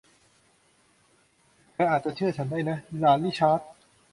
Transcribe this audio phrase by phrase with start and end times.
[1.73, 3.59] เธออาจจะเชื่อฉันได้นะ หลานริชาร์ด